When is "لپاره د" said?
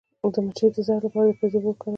1.05-1.31